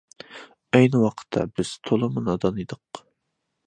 [0.77, 3.05] ئەينى ۋاقىتتا بىز تولىمۇ نادان ئىدۇق.